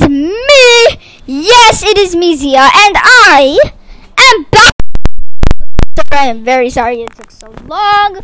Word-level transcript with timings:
is 0.00 0.08
me. 0.08 1.00
Yes, 1.26 1.82
it 1.82 1.98
is 1.98 2.14
me, 2.14 2.36
Zia, 2.36 2.60
and 2.60 2.96
I 2.96 3.58
am 4.16 4.44
back. 4.44 4.72
Sorry, 5.96 6.22
I 6.22 6.26
am 6.26 6.44
very 6.44 6.70
sorry 6.70 7.02
it 7.02 7.14
took 7.14 7.30
so 7.30 7.52
long. 7.66 8.20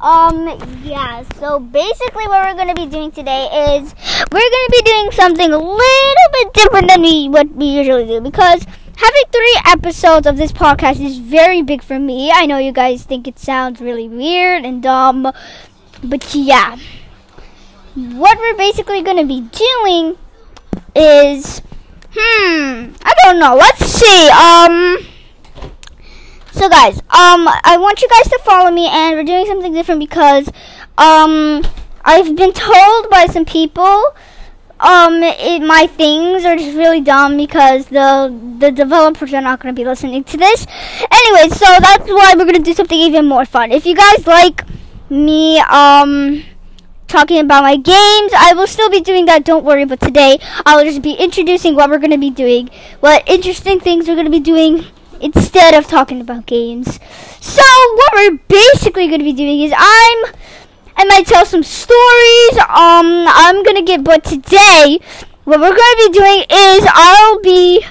Um, 0.00 0.58
yeah, 0.82 1.24
so 1.38 1.60
basically 1.60 2.26
what 2.26 2.56
we're 2.56 2.64
to 2.68 2.74
be 2.74 2.86
doing 2.86 3.10
today 3.10 3.44
is 3.76 3.94
we're 4.32 4.40
to 4.40 4.68
be 4.70 4.82
doing 4.82 5.10
something 5.12 5.52
a 5.52 5.58
little 5.58 6.30
bit 6.32 6.54
different 6.54 6.88
than 6.88 7.02
we, 7.02 7.28
what 7.28 7.50
we 7.54 7.66
usually 7.66 8.06
do 8.06 8.20
because 8.20 8.64
having 8.64 9.22
three 9.30 9.60
episodes 9.66 10.26
of 10.26 10.38
this 10.38 10.52
podcast 10.52 11.04
is 11.04 11.18
very 11.18 11.60
big 11.60 11.82
for 11.82 11.98
me. 11.98 12.30
I 12.32 12.46
know 12.46 12.56
you 12.56 12.72
guys 12.72 13.02
think 13.02 13.28
it 13.28 13.38
sounds 13.38 13.80
really 13.80 14.08
weird 14.08 14.64
and 14.64 14.82
dumb, 14.82 15.30
but 16.02 16.34
yeah. 16.34 16.78
What 17.94 18.38
we're 18.38 18.56
basically 18.56 19.02
to 19.18 19.26
be 19.26 19.42
doing 19.42 20.16
is, 20.94 21.60
hmm, 22.12 22.92
I 23.02 23.14
don't 23.24 23.38
know. 23.38 23.56
Let's 23.56 23.84
see. 23.84 24.28
Um, 24.30 24.98
so 26.52 26.68
guys, 26.68 26.98
um, 26.98 27.48
I 27.64 27.76
want 27.78 28.02
you 28.02 28.08
guys 28.08 28.28
to 28.30 28.38
follow 28.44 28.70
me, 28.70 28.88
and 28.88 29.16
we're 29.16 29.24
doing 29.24 29.46
something 29.46 29.72
different 29.72 30.00
because, 30.00 30.50
um, 30.98 31.62
I've 32.04 32.34
been 32.34 32.52
told 32.52 33.10
by 33.10 33.26
some 33.26 33.44
people, 33.44 34.14
um, 34.80 35.22
it, 35.22 35.62
my 35.62 35.86
things 35.86 36.44
are 36.44 36.56
just 36.56 36.76
really 36.76 37.02
dumb 37.02 37.36
because 37.36 37.86
the 37.86 38.34
the 38.58 38.70
developers 38.70 39.34
are 39.34 39.42
not 39.42 39.60
going 39.60 39.74
to 39.74 39.78
be 39.78 39.86
listening 39.86 40.24
to 40.24 40.36
this. 40.38 40.66
Anyway, 41.10 41.54
so 41.54 41.66
that's 41.80 42.08
why 42.08 42.34
we're 42.36 42.44
going 42.44 42.54
to 42.54 42.62
do 42.62 42.72
something 42.72 42.98
even 42.98 43.26
more 43.26 43.44
fun. 43.44 43.72
If 43.72 43.84
you 43.84 43.94
guys 43.94 44.26
like 44.26 44.64
me, 45.10 45.58
um 45.60 46.44
talking 47.10 47.38
about 47.40 47.62
my 47.62 47.76
games. 47.76 48.32
I 48.36 48.54
will 48.54 48.66
still 48.66 48.88
be 48.88 49.00
doing 49.00 49.26
that, 49.26 49.44
don't 49.44 49.64
worry. 49.64 49.84
But 49.84 50.00
today, 50.00 50.38
I'll 50.64 50.84
just 50.84 51.02
be 51.02 51.12
introducing 51.12 51.74
what 51.74 51.90
we're 51.90 51.98
going 51.98 52.12
to 52.12 52.18
be 52.18 52.30
doing, 52.30 52.70
what 53.00 53.28
interesting 53.28 53.80
things 53.80 54.06
we're 54.06 54.14
going 54.14 54.26
to 54.26 54.30
be 54.30 54.40
doing 54.40 54.86
instead 55.20 55.74
of 55.74 55.86
talking 55.86 56.20
about 56.20 56.46
games. 56.46 56.98
So, 57.40 57.62
what 57.96 58.12
we're 58.14 58.38
basically 58.48 59.08
going 59.08 59.20
to 59.20 59.24
be 59.24 59.32
doing 59.32 59.60
is 59.60 59.72
I'm. 59.76 60.34
I 60.96 61.04
might 61.04 61.26
tell 61.26 61.46
some 61.46 61.62
stories. 61.62 62.58
Um, 62.58 63.24
I'm 63.26 63.62
gonna 63.62 63.80
get, 63.80 64.04
but 64.04 64.22
today, 64.22 64.98
what 65.44 65.58
we're 65.58 65.74
gonna 65.74 65.96
be 65.96 66.10
doing 66.10 66.44
is 66.50 66.86
I'll 66.92 67.40
be 67.40 67.86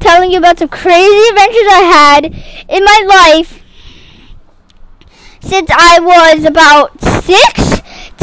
telling 0.00 0.32
you 0.32 0.38
about 0.38 0.58
some 0.58 0.68
crazy 0.68 1.28
adventures 1.28 1.68
I 1.70 1.82
had 1.94 2.24
in 2.68 2.84
my 2.84 3.04
life 3.06 3.62
since 5.40 5.70
I 5.70 6.00
was 6.00 6.44
about 6.44 7.00
six 7.22 7.73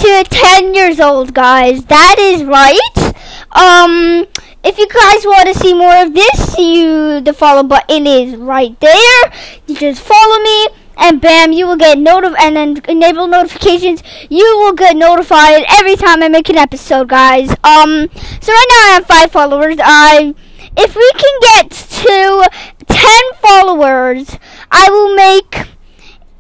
to 0.02 0.24
10 0.24 0.74
years 0.74 1.00
old, 1.00 1.32
guys. 1.32 1.86
That 1.86 2.16
is 2.18 2.44
right. 2.44 3.14
Um, 3.52 4.26
if 4.64 4.80
you 4.80 4.88
guys 4.88 5.26
want 5.26 5.48
to 5.48 5.54
see 5.54 5.76
more 5.76 5.96
of 6.02 6.16
this, 6.16 6.58
you 6.58 7.22
the 7.22 7.34
follow 7.34 7.62
button 7.62 8.08
is 8.08 8.36
right 8.36 8.80
there. 8.80 9.22
You 9.68 9.76
just 9.76 10.02
follow 10.02 10.40
me, 10.40 10.70
and 10.98 11.22
bam, 11.22 11.52
you 11.52 11.68
will 11.68 11.76
get 11.76 12.00
notif 12.00 12.36
and 12.40 12.56
then 12.56 12.82
enable 12.90 13.28
notifications. 13.28 14.02
You 14.28 14.44
will 14.58 14.74
get 14.74 14.96
notified 14.96 15.66
every 15.70 15.96
time 15.96 16.24
I 16.24 16.30
make 16.30 16.50
an 16.50 16.58
episode, 16.58 17.08
guys. 17.08 17.52
Um, 17.64 18.10
so 18.42 18.52
right 18.52 18.68
now 18.70 18.82
I 18.82 18.92
have 18.96 19.06
five 19.06 19.32
followers. 19.32 19.76
I, 19.80 20.34
if 20.78 20.96
we 20.96 21.12
can 21.12 21.40
get 21.42 21.72
to 21.72 22.50
10 22.88 23.22
followers, 23.40 24.36
I 24.72 24.90
will 24.90 25.16
make 25.16 25.71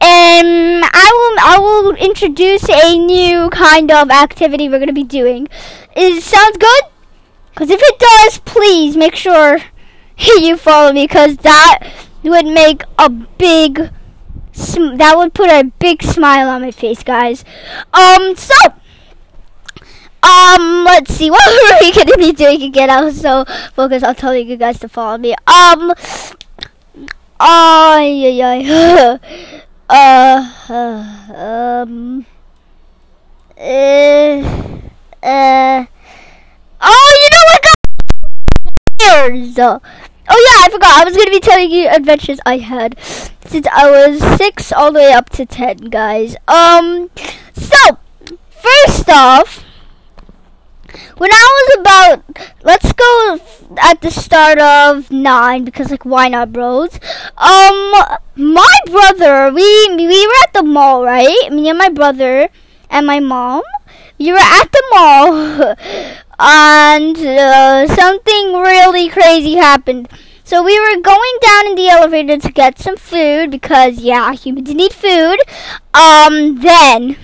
and 0.02 0.84
I 0.84 1.12
will 1.14 1.46
I 1.46 1.58
will 1.60 1.96
introduce 1.96 2.68
a 2.68 2.98
new 2.98 3.50
kind 3.52 3.92
of 3.92 4.10
activity 4.10 4.68
we're 4.68 4.80
gonna 4.80 4.94
be 4.94 5.04
doing. 5.04 5.48
It 5.96 6.24
sounds 6.24 6.58
good? 6.58 6.84
Cause 7.54 7.70
if 7.70 7.80
it 7.84 8.00
does, 8.00 8.40
please 8.40 8.98
make 8.98 9.16
sure 9.16 9.60
you 10.18 10.58
follow 10.58 10.92
me, 10.92 11.08
cause 11.08 11.38
that 11.38 11.88
would 12.24 12.48
make 12.48 12.82
a 12.98 13.10
big 13.10 13.92
sm- 14.52 14.98
that 14.98 15.18
would 15.18 15.36
put 15.36 15.50
a 15.52 15.72
big 15.78 16.02
smile 16.02 16.50
on 16.50 16.62
my 16.62 16.72
face, 16.72 17.04
guys. 17.04 17.46
Um, 17.94 18.36
so. 18.36 18.56
Um, 20.24 20.84
let's 20.86 21.16
see, 21.16 21.32
what 21.32 21.42
are 21.42 21.78
we 21.82 21.92
gonna 21.92 22.18
be 22.18 22.32
doing 22.32 22.62
again? 22.62 22.92
I 22.92 23.02
was 23.02 23.20
so 23.20 23.44
focused 23.74 24.06
on 24.06 24.14
telling 24.16 24.48
you 24.48 24.56
guys 24.56 24.80
to 24.80 24.88
follow 24.88 25.18
me. 25.18 25.34
Um, 25.48 25.94
ay, 27.40 28.22
ay, 28.24 28.42
ay. 28.44 29.62
Uh, 29.94 31.84
um, 31.84 32.26
uh, 33.58 34.42
uh, 35.22 35.86
oh, 36.82 37.20
you 37.20 37.30
know 37.34 37.44
what? 37.50 37.66
Years. 39.02 39.60
Oh 39.60 39.82
yeah, 40.30 40.66
I 40.66 40.70
forgot. 40.72 41.02
I 41.02 41.04
was 41.04 41.18
gonna 41.18 41.30
be 41.30 41.42
telling 41.42 41.70
you 41.70 41.90
adventures 41.90 42.40
I 42.46 42.60
had 42.60 42.98
since 43.46 43.68
I 43.70 43.92
was 43.92 44.38
six 44.38 44.72
all 44.72 44.94
the 44.94 45.00
way 45.00 45.12
up 45.12 45.30
to 45.32 45.46
ten, 45.46 45.76
guys. 45.90 46.38
Um, 46.48 47.10
so 47.52 47.98
first 48.50 49.10
off 49.10 49.66
when 51.18 51.32
I 51.32 51.46
was 51.58 51.80
about, 51.80 52.40
let's 52.64 52.92
go 52.94 53.40
at 53.82 54.02
the 54.02 54.12
start 54.12 54.60
of 54.60 55.12
nine 55.12 55.64
because 55.64 55.92
like 55.92 56.06
why 56.06 56.28
not, 56.28 56.52
bros? 56.52 57.00
Um, 57.38 57.94
my 58.36 58.78
brother, 58.86 59.52
we 59.54 59.96
we 59.96 60.28
were 60.28 60.44
at 60.44 60.54
the 60.54 60.64
mall, 60.64 61.04
right? 61.04 61.52
Me 61.52 61.70
and 61.70 61.78
my 61.78 61.90
brother 61.90 62.50
and 62.90 63.08
my 63.08 63.20
mom, 63.20 63.64
we 64.18 64.32
were 64.32 64.40
at 64.40 64.72
the 64.72 64.84
mall, 64.92 65.76
and 66.40 67.18
uh, 67.18 67.88
something 67.88 68.54
really 68.54 69.10
crazy 69.10 69.56
happened. 69.56 70.10
So 70.44 70.62
we 70.64 70.78
were 70.78 71.02
going 71.02 71.38
down 71.42 71.68
in 71.68 71.76
the 71.76 71.88
elevator 71.88 72.38
to 72.38 72.52
get 72.52 72.78
some 72.78 72.98
food 72.98 73.52
because 73.52 74.00
yeah, 74.00 74.34
humans 74.34 74.74
need 74.74 74.92
food. 74.92 75.40
Um, 75.94 76.60
then 76.60 77.16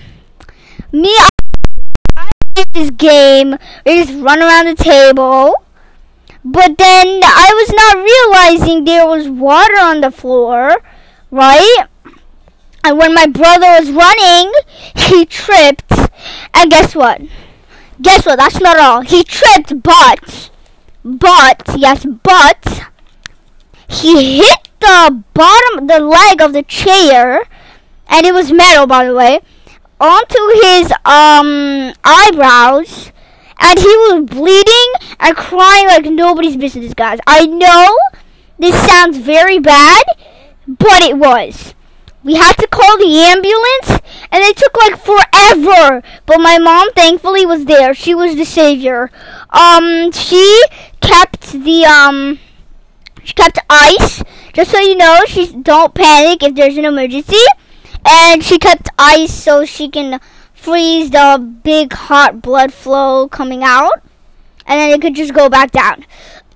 me 0.92 1.14
this 2.72 2.90
game. 2.90 3.56
We 3.84 4.04
just 4.04 4.18
run 4.22 4.40
around 4.40 4.66
the 4.66 4.74
table. 4.74 5.54
But 6.44 6.78
then 6.78 7.20
I 7.24 7.50
was 7.54 7.72
not 7.74 8.56
realizing 8.56 8.84
there 8.84 9.06
was 9.06 9.28
water 9.28 9.78
on 9.78 10.00
the 10.00 10.10
floor, 10.10 10.76
right? 11.30 11.86
And 12.84 12.96
when 12.96 13.14
my 13.14 13.26
brother 13.26 13.66
was 13.78 13.90
running, 13.90 14.52
he 14.94 15.26
tripped. 15.26 15.92
And 16.54 16.70
guess 16.70 16.94
what? 16.94 17.20
Guess 18.00 18.24
what? 18.24 18.38
That's 18.38 18.60
not 18.60 18.78
all. 18.78 19.00
He 19.02 19.24
tripped, 19.24 19.82
but, 19.82 20.50
but, 21.04 21.62
yes, 21.76 22.06
but, 22.22 22.88
he 23.88 24.38
hit 24.38 24.68
the 24.80 25.22
bottom, 25.34 25.86
the 25.88 25.98
leg 25.98 26.40
of 26.40 26.52
the 26.52 26.62
chair, 26.62 27.42
and 28.08 28.24
it 28.24 28.32
was 28.32 28.52
metal, 28.52 28.86
by 28.86 29.04
the 29.04 29.14
way 29.14 29.40
onto 30.00 30.38
his 30.62 30.92
um 31.04 31.92
eyebrows 32.04 33.12
and 33.58 33.78
he 33.78 33.86
was 33.86 34.24
bleeding 34.26 34.92
and 35.20 35.36
crying 35.36 35.86
like 35.88 36.04
nobody's 36.06 36.56
business, 36.56 36.94
guys. 36.94 37.18
I 37.26 37.46
know 37.46 37.96
this 38.58 38.76
sounds 38.86 39.18
very 39.18 39.58
bad, 39.58 40.04
but 40.66 41.02
it 41.02 41.16
was. 41.16 41.74
We 42.24 42.34
had 42.34 42.54
to 42.54 42.66
call 42.66 42.98
the 42.98 43.16
ambulance, 43.18 44.02
and 44.30 44.42
it 44.42 44.56
took 44.56 44.76
like 44.76 44.98
forever. 44.98 46.02
But 46.26 46.40
my 46.40 46.58
mom, 46.58 46.92
thankfully, 46.92 47.46
was 47.46 47.64
there. 47.64 47.94
She 47.94 48.14
was 48.14 48.36
the 48.36 48.44
savior. 48.44 49.10
Um, 49.50 50.12
she 50.12 50.62
kept 51.00 51.52
the 51.52 51.84
um, 51.84 52.38
she 53.22 53.34
kept 53.34 53.58
ice. 53.70 54.22
Just 54.52 54.72
so 54.72 54.80
you 54.80 54.96
know, 54.96 55.22
she 55.26 55.52
don't 55.52 55.94
panic 55.94 56.42
if 56.42 56.54
there's 56.54 56.76
an 56.76 56.84
emergency 56.84 57.44
and 58.08 58.42
she 58.42 58.58
kept 58.58 58.88
ice 58.98 59.32
so 59.32 59.64
she 59.64 59.88
can 59.88 60.20
freeze 60.54 61.10
the 61.10 61.38
big 61.62 61.92
hot 61.92 62.42
blood 62.42 62.72
flow 62.72 63.28
coming 63.28 63.62
out. 63.62 64.02
And 64.66 64.80
then 64.80 64.90
it 64.90 65.00
could 65.00 65.14
just 65.14 65.34
go 65.34 65.48
back 65.48 65.70
down. 65.70 66.04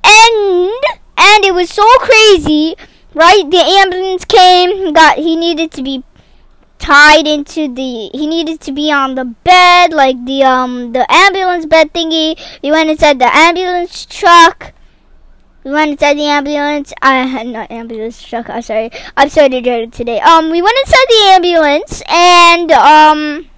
And 0.04 0.72
and 1.16 1.44
it 1.44 1.54
was 1.54 1.70
so 1.70 1.86
crazy 1.98 2.76
right? 3.14 3.48
The 3.48 3.58
ambulance 3.58 4.24
came 4.24 4.92
got 4.92 5.18
he 5.18 5.36
needed 5.36 5.70
to 5.72 5.82
be 5.82 6.04
tied 6.78 7.26
into 7.26 7.72
the 7.72 8.10
he 8.12 8.26
needed 8.26 8.60
to 8.60 8.72
be 8.72 8.90
on 8.90 9.14
the 9.14 9.24
bed 9.24 9.92
like 9.92 10.24
the 10.24 10.42
um 10.42 10.92
the 10.92 11.10
ambulance 11.12 11.66
bed 11.66 11.92
thingy. 11.92 12.38
We 12.62 12.70
went 12.70 12.90
inside 12.90 13.18
the 13.18 13.34
ambulance 13.34 14.06
truck 14.06 14.72
we 15.64 15.70
went 15.70 15.92
inside 15.92 16.18
the 16.18 16.24
ambulance. 16.24 16.92
I 17.00 17.22
had 17.24 17.46
not 17.46 17.70
ambulance 17.70 18.22
truck. 18.22 18.50
I'm 18.50 18.62
sorry. 18.62 18.90
I'm 19.16 19.28
do 19.28 19.42
it 19.44 19.92
today. 19.92 20.20
Um, 20.20 20.50
we 20.50 20.60
went 20.60 20.76
inside 20.84 21.06
the 21.08 21.24
ambulance 21.30 22.02
and 22.08 22.72
um, 22.72 23.50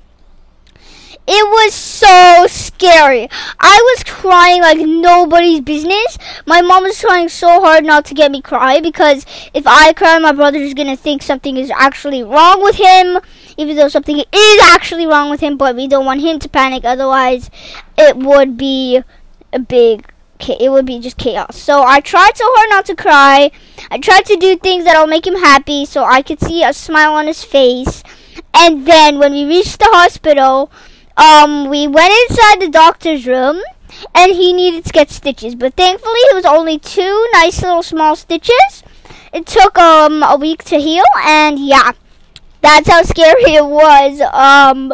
it 1.27 1.49
was 1.49 1.73
so 1.73 2.47
scary. 2.49 3.29
I 3.59 3.81
was 3.83 4.05
crying 4.05 4.61
like 4.61 4.79
nobody's 4.79 5.63
business. 5.63 6.19
My 6.45 6.61
mom 6.61 6.83
was 6.83 6.99
trying 6.99 7.31
so 7.31 7.63
hard 7.63 7.85
not 7.85 8.05
to 8.07 8.15
get 8.15 8.31
me 8.31 8.43
cry 8.43 8.81
because 8.81 9.25
if 9.55 9.67
I 9.67 9.95
cry, 9.95 10.19
my 10.19 10.33
brother's 10.33 10.75
gonna 10.75 10.97
think 10.97 11.23
something 11.23 11.57
is 11.57 11.71
actually 11.71 12.23
wrong 12.23 12.63
with 12.63 12.77
him, 12.77 13.21
even 13.57 13.77
though 13.77 13.89
something 13.89 14.19
is 14.19 14.61
actually 14.63 15.07
wrong 15.07 15.31
with 15.31 15.41
him. 15.41 15.57
But 15.57 15.77
we 15.77 15.89
don't 15.89 16.05
want 16.05 16.21
him 16.21 16.39
to 16.41 16.49
panic. 16.51 16.85
Otherwise, 16.85 17.51
it 17.97 18.19
would 18.19 18.59
be 18.59 19.03
a 19.55 19.59
big 19.59 20.13
it 20.41 20.71
would 20.71 20.87
be 20.87 21.01
just 21.01 21.17
chaos. 21.17 21.57
So 21.57 21.83
I 21.83 22.01
tried 22.01 22.37
so 22.37 22.45
hard 22.47 22.71
not 22.71 22.87
to 22.87 22.97
cry. 22.97 23.51
I 23.91 23.99
tried 23.99 24.27
to 24.27 24.37
do 24.37 24.57
things 24.57 24.85
that'll 24.85 25.07
make 25.07 25.27
him 25.27 25.37
happy 25.37 25.85
so 25.85 26.05
I 26.05 26.23
could 26.23 26.41
see 26.41 26.63
a 26.63 26.73
smile 26.73 27.15
on 27.15 27.27
his 27.27 27.45
face. 27.45 28.03
And 28.53 28.87
then 28.87 29.19
when 29.19 29.33
we 29.33 29.45
reached 29.45 29.79
the 29.79 29.89
hospital, 29.91 30.71
um, 31.17 31.69
we 31.69 31.87
went 31.87 32.13
inside 32.29 32.61
the 32.61 32.69
doctor's 32.69 33.27
room 33.27 33.61
and 34.15 34.33
he 34.33 34.53
needed 34.53 34.85
to 34.85 34.93
get 34.93 35.11
stitches. 35.11 35.55
But 35.55 35.75
thankfully, 35.75 36.21
it 36.31 36.35
was 36.35 36.45
only 36.45 36.79
two 36.79 37.29
nice 37.33 37.63
little 37.63 37.83
small 37.83 38.17
stitches. 38.17 38.83
It 39.33 39.47
took 39.47 39.77
um 39.79 40.23
a 40.23 40.37
week 40.37 40.63
to 40.65 40.79
heal, 40.79 41.05
and 41.25 41.59
yeah, 41.59 41.93
that's 42.65 42.89
how 42.89 43.03
scary 43.03 43.55
it 43.55 43.67
was. 43.67 44.21
Um, 44.33 44.93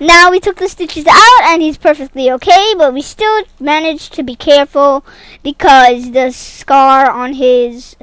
now 0.00 0.32
we 0.32 0.40
took 0.40 0.56
the 0.56 0.68
stitches 0.68 1.06
out, 1.06 1.42
and 1.44 1.62
he's 1.62 1.76
perfectly 1.78 2.28
okay. 2.32 2.74
But 2.76 2.92
we 2.92 3.02
still 3.02 3.44
managed 3.60 4.12
to 4.14 4.24
be 4.24 4.34
careful 4.34 5.04
because 5.42 6.10
the 6.10 6.32
scar 6.32 7.08
on 7.08 7.34
his 7.34 7.94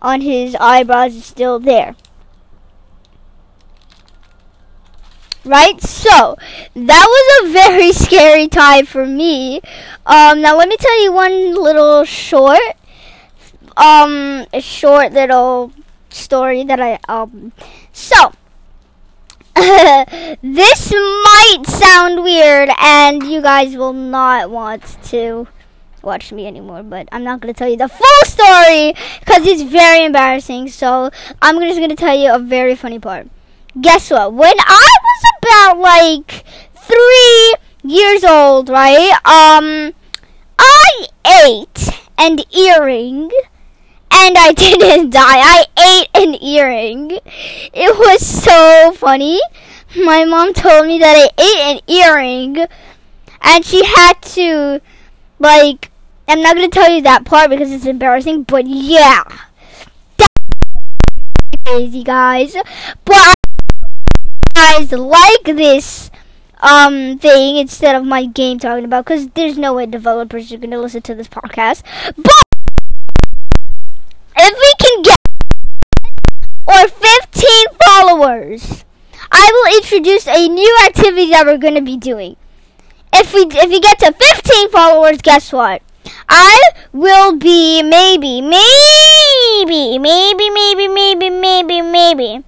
on 0.00 0.22
his 0.22 0.56
eyebrows 0.56 1.14
is 1.14 1.26
still 1.26 1.60
there. 1.60 1.94
right? 5.44 5.78
So 5.82 6.36
that 6.74 7.06
was 7.06 7.50
a 7.50 7.52
very 7.52 7.92
scary 8.04 8.48
time 8.48 8.86
for 8.86 9.06
me. 9.06 9.60
Um, 10.06 10.40
now 10.40 10.56
let 10.56 10.68
me 10.68 10.76
tell 10.78 11.02
you 11.02 11.12
one 11.12 11.54
little 11.54 12.04
short, 12.04 12.60
um, 13.76 14.46
a 14.52 14.60
short 14.60 15.12
little 15.12 15.72
story 16.08 16.64
that 16.64 16.80
I 16.80 16.98
um. 17.08 17.52
So 17.92 18.32
this 20.42 20.92
might 20.92 21.62
sound 21.66 22.22
weird, 22.22 22.70
and 22.78 23.22
you 23.22 23.40
guys 23.40 23.76
will 23.76 23.92
not 23.92 24.50
want 24.50 24.82
to 25.04 25.46
watch 26.02 26.32
me 26.32 26.46
anymore. 26.46 26.82
But 26.82 27.08
I'm 27.12 27.24
not 27.24 27.40
gonna 27.40 27.54
tell 27.54 27.68
you 27.68 27.76
the 27.76 27.88
full 27.88 28.24
story 28.24 28.94
because 29.20 29.46
it's 29.46 29.62
very 29.62 30.04
embarrassing. 30.04 30.68
So 30.68 31.10
I'm 31.40 31.60
just 31.60 31.80
gonna 31.80 31.96
tell 31.96 32.16
you 32.16 32.34
a 32.34 32.38
very 32.38 32.74
funny 32.74 32.98
part 32.98 33.28
guess 33.80 34.10
what? 34.10 34.32
When 34.32 34.54
I 34.58 34.90
was 35.02 35.22
about 35.38 35.78
like 35.78 36.44
three 36.74 37.54
years 37.82 38.24
old, 38.24 38.68
right? 38.68 39.12
Um, 39.24 39.94
I 40.58 41.06
ate 41.26 41.88
an 42.18 42.38
earring 42.56 43.30
and 44.14 44.36
I 44.38 44.52
didn't 44.56 45.10
die. 45.10 45.20
I 45.22 45.66
ate 45.78 46.22
an 46.22 46.34
earring. 46.42 47.18
It 47.72 47.98
was 47.98 48.24
so 48.24 48.92
funny. 48.92 49.40
My 49.96 50.24
mom 50.24 50.52
told 50.54 50.86
me 50.86 50.98
that 50.98 51.16
I 51.16 51.42
ate 51.42 51.76
an 51.76 51.80
earring 51.88 52.66
and 53.42 53.64
she 53.64 53.84
had 53.84 54.14
to, 54.22 54.80
like, 55.38 55.90
I'm 56.26 56.40
not 56.42 56.56
going 56.56 56.70
to 56.70 56.74
tell 56.74 56.90
you 56.90 57.02
that 57.02 57.24
part 57.24 57.50
because 57.50 57.70
it's 57.70 57.86
embarrassing, 57.86 58.44
but 58.44 58.66
yeah. 58.66 59.24
That's 60.16 60.28
crazy, 61.66 62.02
guys. 62.02 62.56
But 63.04 63.34
guys 64.54 64.92
like 64.92 65.44
this 65.44 66.10
um 66.64 67.18
thing 67.18 67.56
instead 67.56 67.94
of 67.94 68.04
my 68.04 68.24
game 68.24 68.58
talking 68.58 68.84
about 68.84 69.04
because 69.04 69.28
there's 69.30 69.58
no 69.58 69.74
way 69.74 69.84
developers 69.84 70.50
are 70.52 70.58
gonna 70.58 70.78
listen 70.78 71.02
to 71.02 71.14
this 71.14 71.28
podcast. 71.28 71.82
But 72.16 72.33
followers, 78.34 78.84
I 79.30 79.50
will 79.52 79.76
introduce 79.76 80.26
a 80.26 80.48
new 80.48 80.78
activity 80.86 81.30
that 81.30 81.46
we're 81.46 81.58
gonna 81.58 81.82
be 81.82 81.96
doing. 81.96 82.36
If 83.12 83.32
we 83.32 83.42
if 83.42 83.70
we 83.70 83.80
get 83.80 84.00
to 84.00 84.12
15 84.12 84.70
followers, 84.70 85.18
guess 85.22 85.52
what? 85.52 85.82
I 86.28 86.58
will 86.92 87.36
be 87.36 87.82
maybe 87.82 88.40
maybe 88.40 89.98
maybe 89.98 90.50
maybe 90.50 90.88
maybe 90.88 91.30
maybe 91.30 91.82
maybe 91.82 92.44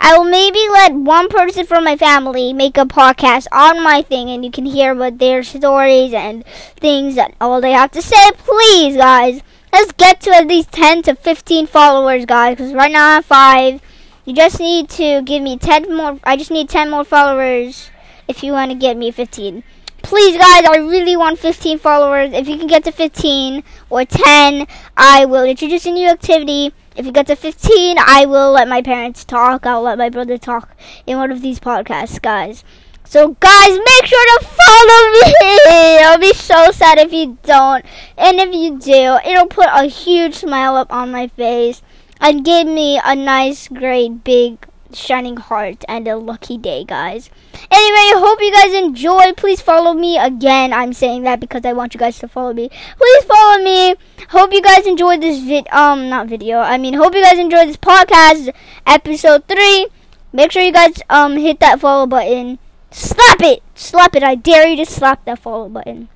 I 0.00 0.16
will 0.16 0.24
maybe 0.24 0.60
let 0.72 0.94
one 0.94 1.28
person 1.28 1.66
from 1.66 1.84
my 1.84 1.96
family 1.96 2.52
make 2.52 2.76
a 2.76 2.84
podcast 2.84 3.46
on 3.52 3.82
my 3.82 4.02
thing 4.02 4.30
and 4.30 4.44
you 4.44 4.50
can 4.50 4.66
hear 4.66 4.94
what 4.94 5.18
their 5.18 5.42
stories 5.42 6.12
and 6.12 6.44
things 6.76 7.16
that 7.16 7.34
all 7.40 7.60
they 7.60 7.72
have 7.72 7.90
to 7.92 8.02
say. 8.02 8.30
Please, 8.38 8.96
guys, 8.96 9.42
let's 9.72 9.92
get 9.92 10.20
to 10.22 10.30
at 10.30 10.46
least 10.46 10.70
10 10.72 11.02
to 11.02 11.14
15 11.16 11.66
followers, 11.66 12.26
guys, 12.26 12.56
because 12.56 12.74
right 12.74 12.92
now 12.92 13.16
I'm 13.16 13.22
5. 13.22 13.80
You 14.28 14.34
just 14.34 14.60
need 14.60 14.90
to 14.90 15.22
give 15.22 15.42
me 15.42 15.56
10 15.56 15.96
more. 15.96 16.20
I 16.22 16.36
just 16.36 16.50
need 16.50 16.68
10 16.68 16.90
more 16.90 17.02
followers 17.02 17.90
if 18.28 18.42
you 18.42 18.52
want 18.52 18.70
to 18.70 18.76
get 18.76 18.94
me 18.98 19.10
15. 19.10 19.64
Please, 20.02 20.36
guys, 20.36 20.64
I 20.66 20.76
really 20.76 21.16
want 21.16 21.38
15 21.38 21.78
followers. 21.78 22.34
If 22.34 22.46
you 22.46 22.58
can 22.58 22.66
get 22.66 22.84
to 22.84 22.92
15 22.92 23.64
or 23.88 24.04
10, 24.04 24.66
I 24.98 25.24
will 25.24 25.44
introduce 25.44 25.86
a 25.86 25.92
new 25.92 26.08
activity 26.10 26.74
if 26.94 27.06
you 27.06 27.12
get 27.12 27.28
to 27.28 27.36
15, 27.36 27.96
I 27.96 28.26
will 28.26 28.50
let 28.50 28.68
my 28.68 28.82
parents 28.82 29.24
talk. 29.24 29.64
I'll 29.64 29.80
let 29.80 29.96
my 29.96 30.10
brother 30.10 30.36
talk 30.36 30.76
in 31.06 31.16
one 31.16 31.30
of 31.30 31.40
these 31.40 31.58
podcasts, 31.58 32.20
guys. 32.20 32.64
So, 33.04 33.36
guys, 33.40 33.70
make 33.70 34.04
sure 34.04 34.40
to 34.40 34.44
follow 34.44 35.10
me. 35.12 35.98
I'll 36.04 36.18
be 36.18 36.34
so 36.34 36.70
sad 36.72 36.98
if 36.98 37.12
you 37.12 37.38
don't. 37.44 37.82
And 38.18 38.38
if 38.38 38.52
you 38.52 38.78
do, 38.78 39.16
it'll 39.24 39.46
put 39.46 39.68
a 39.70 39.86
huge 39.86 40.34
smile 40.34 40.74
up 40.74 40.92
on 40.92 41.10
my 41.10 41.28
face 41.28 41.80
and 42.20 42.44
give 42.44 42.66
me 42.66 43.00
a 43.02 43.14
nice, 43.14 43.68
great, 43.68 44.24
big 44.24 44.66
shining 44.92 45.36
heart 45.36 45.84
and 45.88 46.08
a 46.08 46.16
lucky 46.16 46.56
day, 46.56 46.84
guys. 46.84 47.30
Anyway, 47.70 47.70
I 47.70 48.14
hope 48.16 48.40
you 48.40 48.52
guys 48.52 48.74
enjoy. 48.74 49.32
Please 49.32 49.60
follow 49.60 49.92
me 49.92 50.18
again. 50.18 50.72
I'm 50.72 50.92
saying 50.92 51.22
that 51.22 51.40
because 51.40 51.64
I 51.64 51.72
want 51.72 51.94
you 51.94 52.00
guys 52.00 52.18
to 52.20 52.28
follow 52.28 52.52
me. 52.52 52.70
Please 52.96 53.24
follow 53.24 53.62
me. 53.62 53.94
Hope 54.30 54.52
you 54.52 54.62
guys 54.62 54.86
enjoyed 54.86 55.20
this 55.20 55.40
vid 55.40 55.68
um 55.72 56.08
not 56.08 56.26
video. 56.26 56.58
I 56.58 56.78
mean, 56.78 56.94
hope 56.94 57.14
you 57.14 57.22
guys 57.22 57.38
enjoyed 57.38 57.68
this 57.68 57.76
podcast 57.76 58.52
episode 58.86 59.46
3. 59.48 59.88
Make 60.32 60.52
sure 60.52 60.62
you 60.62 60.72
guys 60.72 61.00
um 61.10 61.36
hit 61.36 61.60
that 61.60 61.80
follow 61.80 62.06
button. 62.06 62.58
Slap 62.90 63.40
it. 63.42 63.62
Slap 63.74 64.16
it. 64.16 64.22
I 64.22 64.34
dare 64.34 64.66
you 64.66 64.76
to 64.76 64.86
slap 64.86 65.24
that 65.24 65.38
follow 65.38 65.68
button. 65.68 66.08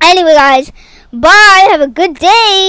Anyway, 0.00 0.34
guys, 0.34 0.72
bye. 1.12 1.68
Have 1.70 1.80
a 1.80 1.88
good 1.88 2.16
day. 2.16 2.68